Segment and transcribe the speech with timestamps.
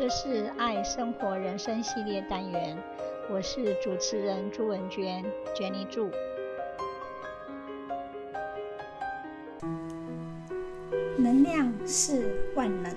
[0.00, 2.74] 这是爱生活人生系列单元，
[3.30, 5.22] 我是主持人朱文娟
[5.54, 6.10] ，Jenny 朱。
[11.18, 12.90] 能量是万能。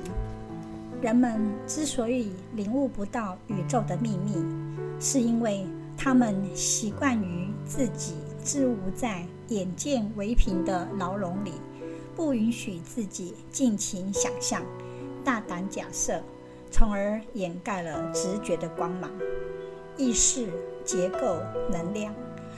[1.01, 4.37] 人们之所以领悟不到宇宙的秘密，
[4.97, 5.67] 是因为
[5.97, 8.13] 他们习惯于自己
[8.45, 11.51] 置物在眼见为凭的牢笼里，
[12.15, 14.63] 不允许自己尽情想象、
[15.25, 16.23] 大胆假设，
[16.73, 19.11] 从而掩盖了直觉的光芒。
[19.95, 20.49] 意识、
[20.83, 21.37] 结构、
[21.71, 22.11] 能量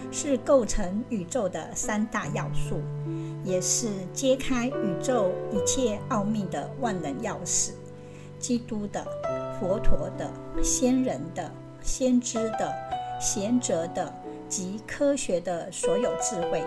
[0.10, 2.80] 是构成宇宙的三大要素，
[3.44, 7.72] 也是揭开宇宙一切奥秘的万能钥匙。
[8.40, 9.06] 基督的、
[9.60, 10.32] 佛陀的、
[10.64, 12.74] 仙人的、先知的、
[13.20, 14.14] 贤哲的
[14.48, 16.64] 及科学的所有智慧，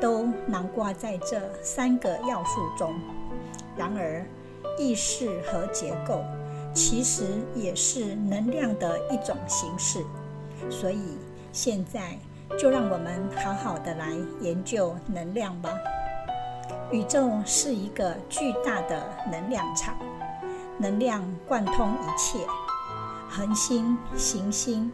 [0.00, 2.94] 都囊括在这三个要素中。
[3.76, 4.24] 然而，
[4.78, 6.22] 意识和结构
[6.74, 10.04] 其实也是能量的一种形式。
[10.70, 11.18] 所以，
[11.52, 12.18] 现在
[12.58, 15.70] 就让我们好好的来研究能量吧。
[16.92, 19.96] 宇宙是一个巨大的能量场。
[20.78, 22.38] 能量贯通一切，
[23.28, 24.90] 恒星、行星、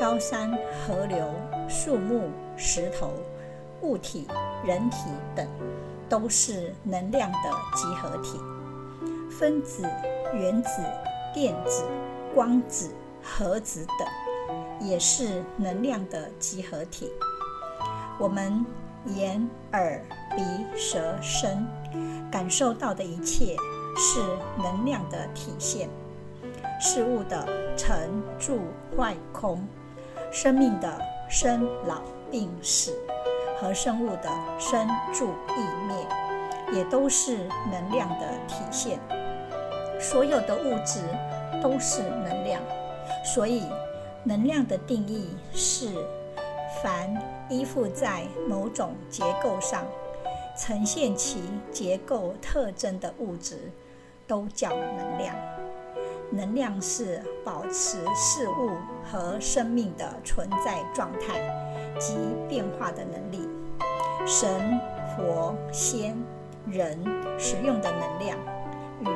[0.00, 1.32] 高山、河流、
[1.68, 3.12] 树木、石头、
[3.80, 4.26] 物体、
[4.64, 4.96] 人体
[5.36, 5.46] 等，
[6.08, 8.40] 都是能量的集合体。
[9.30, 9.88] 分子、
[10.34, 10.82] 原子、
[11.34, 11.84] 电子、
[12.34, 12.90] 光子、
[13.22, 17.10] 核子等，也是能量的集合体。
[18.18, 18.64] 我们
[19.06, 20.02] 眼、耳、
[20.34, 20.42] 鼻、
[20.76, 21.66] 舌、身
[22.30, 23.56] 感受到的一切，
[23.96, 24.20] 是
[24.56, 25.88] 能量的体现，
[26.80, 27.96] 事物的成
[28.38, 28.60] 住
[28.96, 29.66] 坏空，
[30.32, 32.92] 生命的生老病死
[33.60, 38.98] 和生物的生住异灭，也都是能量的体现。
[40.00, 41.00] 所有的物质
[41.62, 42.62] 都是能量，
[43.24, 43.62] 所以
[44.24, 45.88] 能量的定义是：
[46.82, 47.16] 凡
[47.48, 49.86] 依附在某种结构上，
[50.56, 53.70] 呈现其结构特征的物质。
[54.28, 55.34] 都叫能量。
[56.30, 58.72] 能量是保持事物
[59.10, 61.40] 和生命的存在状态
[61.98, 62.14] 及
[62.46, 63.48] 变化的能力。
[64.26, 64.78] 神、
[65.16, 66.14] 佛、仙、
[66.66, 67.02] 人
[67.38, 68.38] 使用的能量，
[69.00, 69.08] 与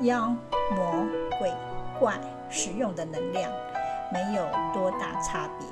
[0.00, 0.28] 妖、
[0.74, 1.06] 魔、
[1.38, 1.52] 鬼、
[1.98, 3.50] 怪使用的能量
[4.12, 5.66] 没有多大差别。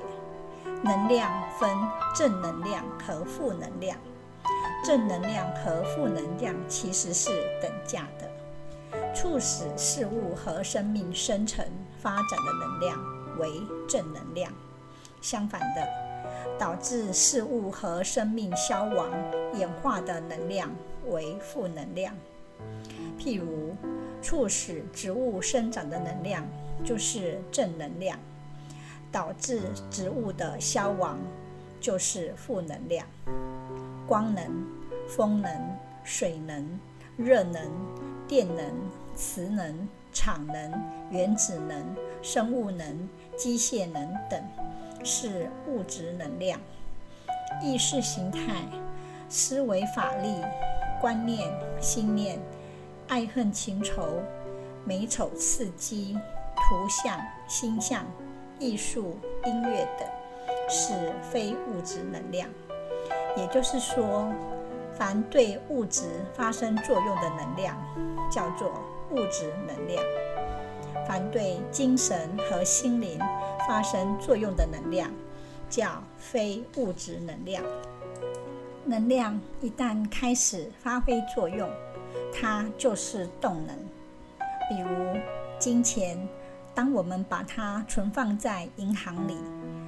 [0.82, 1.70] 能量分
[2.14, 3.96] 正能量和负能量，
[4.84, 7.30] 正能量和负能量其实是
[7.62, 9.12] 等价的。
[9.14, 11.64] 促使事物和生命生成
[11.98, 12.98] 发展的能量
[13.38, 13.48] 为
[13.88, 14.52] 正能量，
[15.22, 15.88] 相反的，
[16.58, 19.08] 导致事物和生命消亡
[19.54, 20.70] 演化的能量
[21.06, 22.14] 为负能量。
[23.18, 23.74] 譬如，
[24.26, 26.44] 促使植物生长的能量
[26.84, 28.18] 就是正能量，
[29.12, 31.16] 导致植物的消亡
[31.80, 33.06] 就是负能量。
[34.04, 34.66] 光能、
[35.06, 35.48] 风能、
[36.02, 36.80] 水能、
[37.16, 37.70] 热能、
[38.26, 38.64] 电能。
[39.14, 40.70] 磁能、场能、
[41.10, 41.82] 原子能、
[42.20, 44.38] 生物能、机械能等，
[45.02, 46.60] 是物质能量。
[47.62, 48.66] 意识形态、
[49.30, 50.34] 思维法力、
[51.00, 51.50] 观念、
[51.80, 52.38] 心念、
[53.08, 54.20] 爱恨情仇、
[54.84, 56.18] 美丑刺激、
[56.56, 58.04] 图像、星象、
[58.58, 60.08] 艺术、音乐等，
[60.68, 62.48] 是非物质能量。
[63.36, 64.32] 也就是说，
[64.98, 66.02] 凡对物质
[66.34, 67.76] 发生作用的能量，
[68.30, 68.72] 叫做
[69.10, 70.02] 物质能量，
[71.06, 73.20] 凡对精神和心灵
[73.68, 75.08] 发生作用的能量，
[75.70, 77.62] 叫非物质能量。
[78.84, 81.68] 能量一旦开始发挥作用，
[82.32, 83.76] 它就是动能。
[84.68, 84.88] 比如
[85.58, 86.18] 金钱，
[86.74, 89.36] 当我们把它存放在银行里，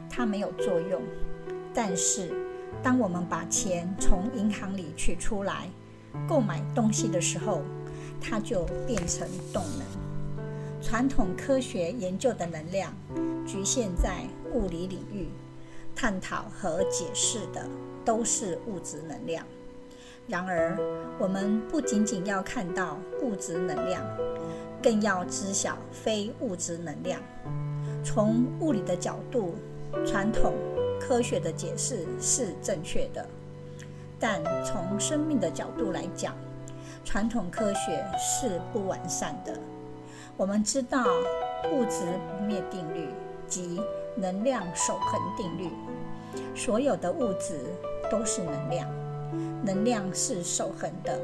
[0.08, 1.00] 它没有作用；
[1.74, 2.32] 但是
[2.82, 5.68] 当我们把钱从银行里取出来，
[6.28, 7.62] 购买东西的时候，
[8.20, 9.86] 它就变成动能。
[10.80, 12.92] 传统科学研究的能量
[13.44, 15.28] 局限在物理领域，
[15.94, 17.68] 探讨和解释的
[18.04, 19.44] 都是物质能量。
[20.28, 20.76] 然而，
[21.18, 24.04] 我们不仅仅要看到物质能量，
[24.82, 27.18] 更要知晓非物质能量。
[28.04, 29.54] 从物理的角度，
[30.06, 30.52] 传统
[31.00, 33.26] 科学的解释是正确的，
[34.20, 36.34] 但从生命的角度来讲，
[37.06, 39.58] 传统科学是不完善的。
[40.36, 41.06] 我们知道
[41.72, 42.04] 物质
[42.36, 43.08] 不灭定律
[43.48, 43.80] 及
[44.14, 45.70] 能量守恒定律，
[46.54, 47.58] 所有的物质
[48.10, 48.86] 都是能量，
[49.68, 51.20] 能量是守恒的，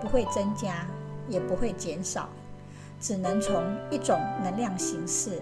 [0.00, 0.84] 不会增加，
[1.28, 2.28] 也不会减少。
[3.00, 3.62] 只能从
[3.92, 5.40] 一种能量形式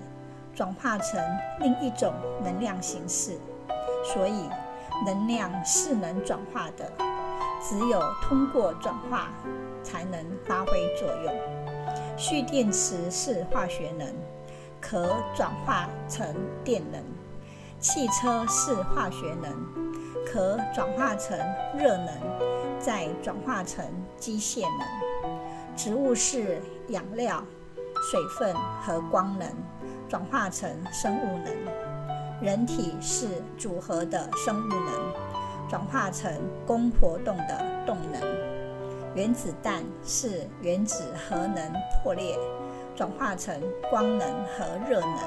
[0.54, 1.18] 转化成
[1.60, 2.12] 另一种
[2.42, 3.38] 能量形式，
[4.04, 4.46] 所以
[5.06, 6.84] 能量是能转化的，
[7.66, 9.30] 只有通过转化
[9.82, 11.34] 才能发挥作用。
[12.18, 14.06] 蓄电池是化学能，
[14.82, 16.26] 可转化成
[16.62, 17.00] 电能；
[17.80, 19.83] 汽车是化学能，
[20.34, 21.38] 可转化成
[21.78, 22.08] 热能，
[22.80, 23.84] 再转化成
[24.16, 25.76] 机械能。
[25.76, 27.40] 植物是养料。
[28.10, 29.48] 水分和光能
[30.08, 31.54] 转化成生物能，
[32.42, 35.12] 人体是组合的生物能
[35.70, 36.30] 转化成
[36.66, 38.20] 供活动的动能，
[39.14, 41.72] 原子弹是原子核能
[42.02, 42.36] 破裂
[42.94, 43.58] 转化成
[43.88, 45.18] 光能和热能。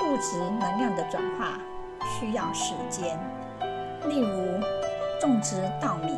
[0.00, 1.58] 物质能量的转化
[2.04, 3.18] 需要时间，
[4.10, 4.60] 例如
[5.18, 6.12] 种植稻米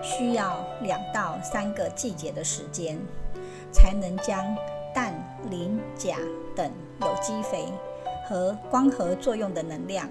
[0.00, 2.96] 需要两到三个季节的时间
[3.72, 4.46] 才能将。
[4.92, 5.14] 氮、
[5.50, 6.16] 磷、钾
[6.56, 6.68] 等
[7.00, 7.66] 有机肥
[8.28, 10.08] 和光合作用的能量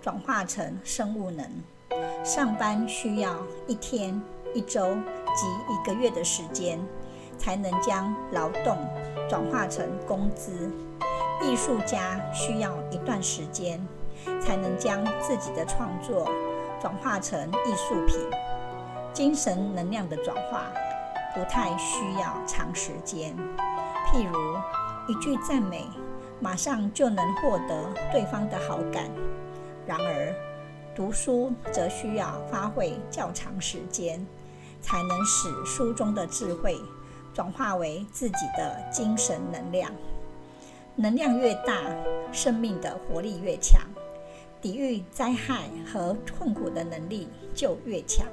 [0.00, 1.44] 转化成生物能。
[2.24, 3.36] 上班需要
[3.66, 4.22] 一天、
[4.54, 4.94] 一周
[5.34, 6.78] 及一个月的时间，
[7.36, 8.76] 才能将劳动
[9.28, 10.70] 转化成工资。
[11.42, 13.84] 艺术家需要一段时间，
[14.40, 16.24] 才能将自己的创作
[16.80, 18.18] 转化成艺术品。
[19.12, 20.62] 精神能量的转化
[21.34, 23.36] 不太需要长时间。
[24.06, 24.56] 譬如
[25.08, 25.84] 一句赞美，
[26.40, 29.04] 马上就能获得对方的好感；
[29.86, 30.34] 然而，
[30.94, 34.24] 读书则需要花费较长时间，
[34.80, 36.78] 才能使书中的智慧
[37.34, 39.90] 转化为自己的精神能量。
[40.94, 41.74] 能量越大，
[42.32, 43.80] 生命的活力越强，
[44.60, 48.26] 抵御灾害和困苦的能力就越强。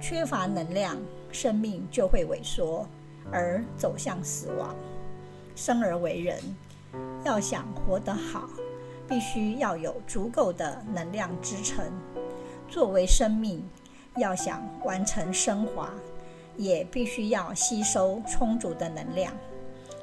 [0.00, 0.96] 缺乏能量，
[1.30, 2.86] 生命就会萎缩，
[3.30, 4.74] 而走向死亡。
[5.56, 6.38] 生而为人，
[7.24, 8.48] 要想活得好，
[9.08, 11.84] 必须要有足够的能量支撑。
[12.68, 13.62] 作为生命，
[14.16, 15.90] 要想完成升华，
[16.56, 19.32] 也必须要吸收充足的能量。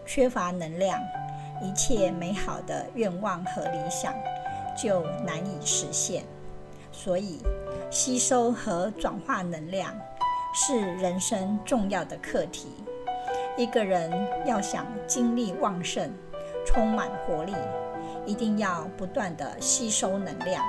[0.05, 0.97] 缺乏能量，
[1.61, 4.13] 一切美好的愿望和理想
[4.81, 6.23] 就难以实现。
[6.91, 7.39] 所以，
[7.89, 9.93] 吸收和转化能量
[10.53, 12.69] 是人生重要的课题。
[13.57, 14.11] 一个人
[14.45, 16.11] 要想精力旺盛、
[16.65, 17.53] 充满活力，
[18.25, 20.63] 一定要不断地吸收能量，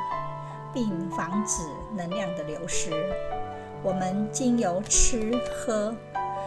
[0.73, 1.63] 并防止
[1.97, 2.91] 能量的流失。
[3.83, 5.95] 我们经由吃喝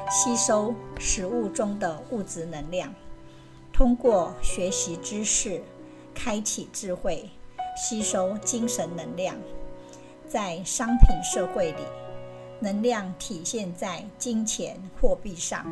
[0.09, 2.93] 吸收食物中的物质能量，
[3.73, 5.61] 通过学习知识
[6.13, 7.29] 开启智慧，
[7.75, 9.35] 吸收精神能量。
[10.27, 11.83] 在商品社会里。
[12.61, 15.65] 能量体现在金钱货币上，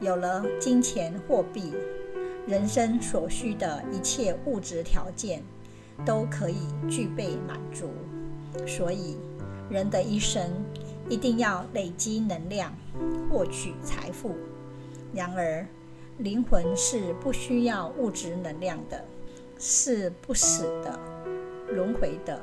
[0.00, 1.72] 有了金钱货币，
[2.46, 5.42] 人生所需的一切物质条件
[6.04, 6.58] 都可以
[6.90, 7.90] 具备满足。
[8.66, 9.16] 所以，
[9.70, 10.46] 人的一生
[11.08, 12.76] 一定要累积能量，
[13.30, 14.36] 获取财富。
[15.14, 15.66] 然而，
[16.18, 19.02] 灵魂是不需要物质能量的，
[19.58, 21.00] 是不死的，
[21.74, 22.40] 轮回的，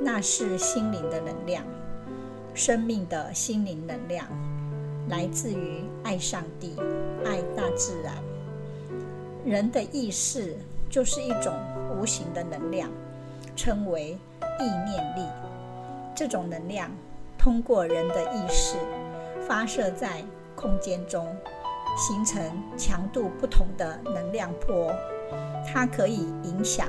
[0.00, 1.64] 那是心灵的能量。
[2.54, 4.26] 生命的心灵能量
[5.08, 6.76] 来自于爱上帝、
[7.24, 8.14] 爱大自然。
[9.44, 10.56] 人的意识
[10.88, 11.52] 就是一种
[11.96, 12.88] 无形的能量，
[13.56, 14.18] 称为
[14.60, 15.28] 意念力。
[16.14, 16.90] 这种能量
[17.36, 18.76] 通过人的意识
[19.46, 20.22] 发射在
[20.54, 21.26] 空间中，
[21.98, 22.40] 形成
[22.78, 24.92] 强度不同的能量波。
[25.66, 26.88] 它可以影响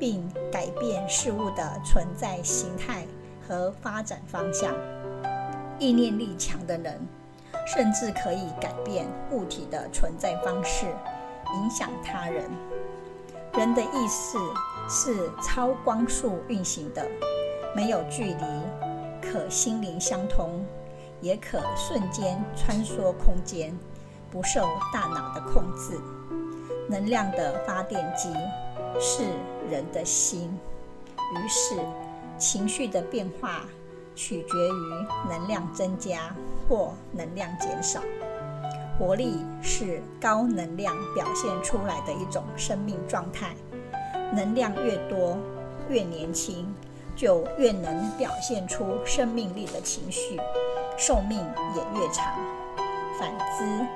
[0.00, 3.06] 并改变事物的存在形态。
[3.48, 4.72] 和发展方向，
[5.80, 7.00] 意念力强的人，
[7.66, 10.86] 甚至可以改变物体的存在方式，
[11.56, 12.48] 影响他人。
[13.54, 14.38] 人的意识
[14.88, 17.04] 是超光速运行的，
[17.74, 18.44] 没有距离，
[19.20, 20.64] 可心灵相通，
[21.20, 23.76] 也可瞬间穿梭空间，
[24.30, 25.98] 不受大脑的控制。
[26.88, 28.32] 能量的发电机
[28.98, 29.24] 是
[29.70, 30.50] 人的心，
[31.36, 31.76] 于是。
[32.38, 33.66] 情绪的变化
[34.16, 36.34] 取决于能量增加
[36.66, 38.00] 或能量减少。
[38.98, 43.54] 活力是高能量表现出来的一种生命状态，
[44.34, 45.36] 能量越多，
[45.90, 46.74] 越年轻，
[47.14, 50.40] 就越能表现出生命力的情绪，
[50.96, 51.38] 寿命
[51.76, 52.24] 也越长。
[53.18, 53.86] 反之，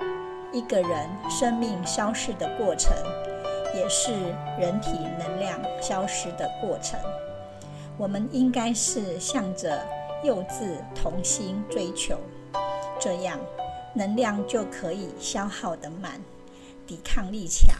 [0.52, 2.94] 一个人生命消逝的过程，
[3.74, 4.12] 也是
[4.58, 6.98] 人体能量消失的过程。
[7.96, 9.84] 我们应该是向着
[10.22, 12.16] 幼稚童心追求，
[12.98, 13.38] 这样
[13.92, 16.20] 能量就可以消耗得慢，
[16.86, 17.74] 抵抗力强，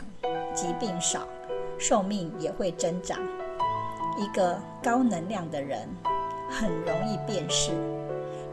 [0.55, 1.27] 疾病少，
[1.79, 3.19] 寿命也会增长。
[4.17, 5.89] 一个高能量的人
[6.49, 7.73] 很容易辨识，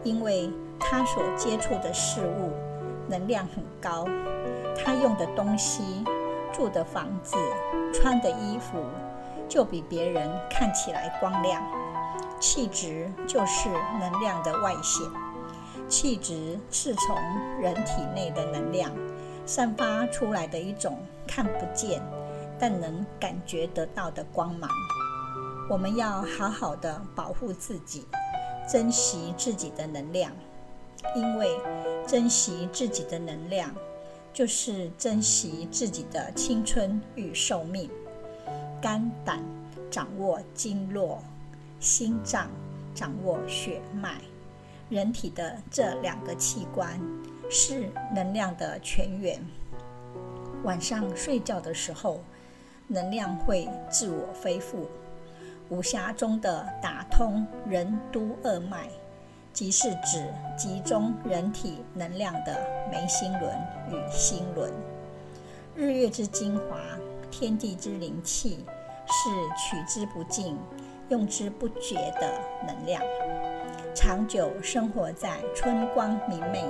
[0.03, 2.49] 因为他所接触的事物
[3.07, 4.07] 能量很高，
[4.83, 5.83] 他用的东西、
[6.53, 7.35] 住的房子、
[7.93, 8.83] 穿的衣服
[9.49, 11.61] 就比别人看起来光亮。
[12.39, 15.05] 气质就是能量的外显，
[15.87, 17.15] 气质是从
[17.59, 18.91] 人体内的能量
[19.45, 22.01] 散发出来的一种看不见
[22.57, 24.69] 但能感觉得到的光芒。
[25.69, 28.07] 我们要好好的保护自己，
[28.67, 30.31] 珍惜自己的能量，
[31.15, 31.59] 因为
[32.07, 33.69] 珍惜自己的能量，
[34.33, 37.89] 就是珍惜自己的青春与寿命。
[38.81, 39.43] 肝胆
[39.89, 41.21] 掌握经络。
[41.79, 42.47] 心脏
[42.93, 44.21] 掌握血脉，
[44.87, 47.01] 人体的这两个器官
[47.49, 49.43] 是能量的泉源。
[50.63, 52.23] 晚上睡觉的时候，
[52.87, 54.87] 能量会自我恢复。
[55.69, 58.87] 武侠中的打通任督二脉，
[59.53, 62.57] 即是指集中人体能量的
[62.91, 63.55] 眉心轮
[63.89, 64.71] 与心轮。
[65.75, 66.77] 日月之精华，
[67.29, 68.65] 天地之灵气，
[69.07, 70.57] 是取之不尽。
[71.09, 73.01] 用之不竭的能量，
[73.93, 76.63] 长久生活在春光明媚、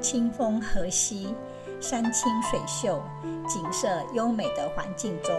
[0.00, 1.32] 清风和煦、
[1.80, 3.00] 山清水秀、
[3.46, 5.32] 景色优美的环境中，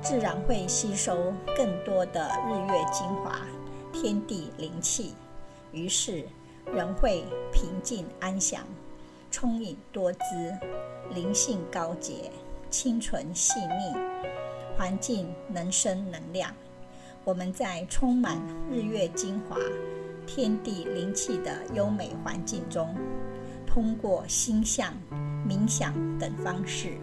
[0.00, 1.14] 自然会吸收
[1.54, 3.38] 更多的日月精华、
[3.92, 5.14] 天地灵气，
[5.72, 6.24] 于是
[6.72, 8.64] 人会平静安详、
[9.30, 10.20] 聪颖多姿、
[11.14, 12.30] 灵性高洁、
[12.70, 13.96] 清纯细腻，
[14.76, 16.54] 环境能生能量。
[17.24, 19.56] 我们在充满日月精华、
[20.26, 22.94] 天地灵气的优美环境中，
[23.66, 24.94] 通过心象、
[25.46, 26.98] 冥想等方式，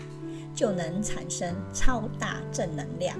[0.56, 3.16] 就能产生超大正能量，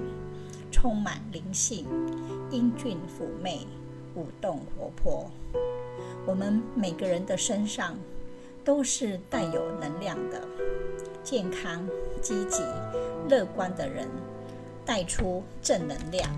[0.72, 1.86] 充满灵性，
[2.50, 3.66] 英俊妩媚，
[4.16, 5.30] 舞动活泼。
[6.26, 7.96] 我们每个人的身上
[8.64, 10.40] 都是带有能量的，
[11.22, 11.88] 健康、
[12.20, 12.62] 积极、
[13.28, 14.08] 乐观的人
[14.84, 16.28] 带出正能量。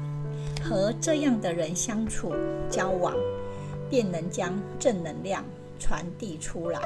[0.62, 2.34] 和这样的人相处
[2.68, 3.14] 交往，
[3.88, 5.42] 便能将正能量
[5.78, 6.80] 传递出来，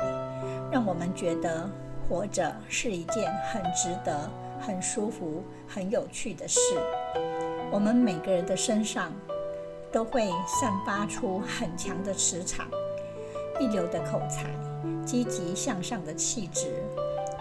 [0.70, 1.68] 让我们觉得
[2.06, 4.30] 活着是一件很值得、
[4.60, 6.60] 很舒服、很有趣的事。
[7.72, 9.10] 我们每个人的身上
[9.92, 12.66] 都会散发出很强的磁场，
[13.60, 14.46] 一流的口才，
[15.04, 16.82] 积极向上的气质，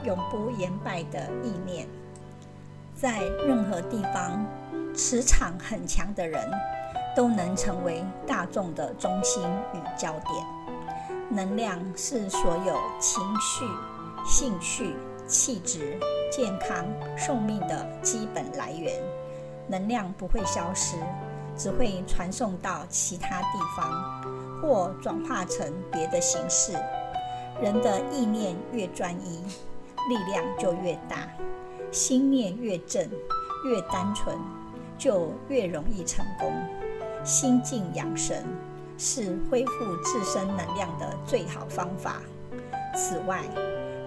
[0.03, 1.87] 永不言败的意念，
[2.95, 4.45] 在任何地方。
[4.93, 6.51] 磁场很强的人，
[7.15, 9.41] 都能成为大众的中心
[9.73, 10.45] 与焦点。
[11.29, 13.65] 能量是所有情绪、
[14.25, 14.93] 兴趣、
[15.25, 15.97] 气质、
[16.29, 16.85] 健康、
[17.17, 18.93] 寿命的基本来源。
[19.65, 20.97] 能量不会消失，
[21.61, 26.73] 只会传送到其他地方，或转化成别的形式。
[27.61, 29.43] 人的意念越专一，
[30.09, 31.29] 力量就越大；
[31.91, 33.07] 心念越正，
[33.65, 34.35] 越单纯。
[34.97, 36.53] 就越容易成功。
[37.23, 38.45] 心静养神
[38.99, 42.21] 是恢复自身能量的最好方法。
[42.95, 43.43] 此外，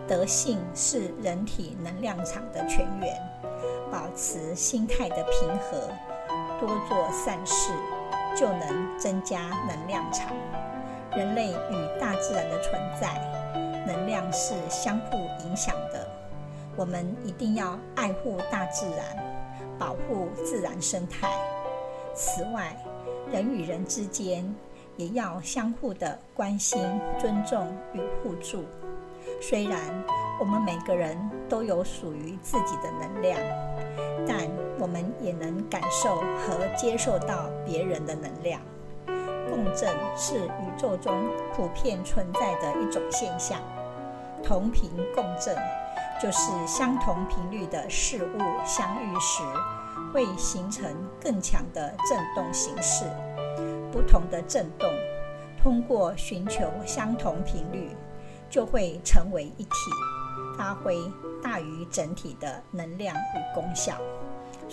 [0.06, 3.12] 德性是人体能量场的泉源。
[3.90, 5.88] 保持心态的平和，
[6.60, 7.72] 多做善事，
[8.36, 10.34] 就能增加能量场。
[11.16, 13.20] 人类与大自然的存在，
[13.86, 16.06] 能量是相互影响的。
[16.76, 19.34] 我们一定要爱护大自然。
[19.76, 21.28] 保护自然生态。
[22.14, 22.76] 此外，
[23.32, 24.54] 人与人之间
[24.96, 26.80] 也要相互的关心、
[27.18, 28.64] 尊重与互助。
[29.42, 29.80] 虽然
[30.38, 31.18] 我们每个人
[31.48, 33.36] 都有属于自己的能量，
[34.28, 38.60] 但我们也能感受和接受到别人的能量。
[39.48, 43.60] 共振是宇宙中普遍存在的一种现象。
[44.42, 45.56] 同频共振。
[46.22, 49.42] 就是相同频率的事物相遇时，
[50.12, 50.86] 会形成
[51.20, 53.04] 更强的振动形式。
[53.90, 54.88] 不同的振动，
[55.60, 57.90] 通过寻求相同频率，
[58.48, 59.74] 就会成为一体，
[60.56, 60.96] 发挥
[61.42, 63.98] 大于整体的能量与功效。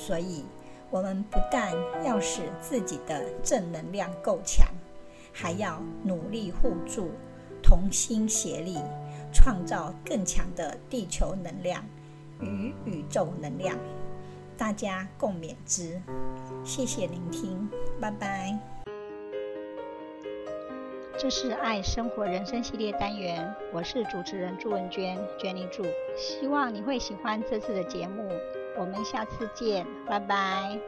[0.01, 0.43] 所以，
[0.89, 1.72] 我们不但
[2.03, 4.67] 要使自己的正能量够强，
[5.31, 7.12] 还要努力互助，
[7.62, 8.77] 同心协力。
[9.34, 11.81] 创造更强的地球能量
[12.41, 13.77] 与宇宙能量，
[14.58, 16.01] 大家共勉之。
[16.65, 17.70] 谢谢聆听，
[18.01, 18.60] 拜拜。
[21.17, 25.86] 这是爱生活人生系列单元，我是主持人朱文娟，娟妮祝，
[26.17, 28.29] 希望你会喜欢这次的节目，
[28.75, 30.80] 我们下次见，拜拜。